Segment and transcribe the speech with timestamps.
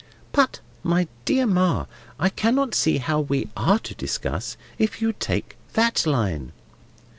[0.31, 1.85] "But, my dear Ma,
[2.19, 6.53] I cannot see how we are to discuss, if you take that line."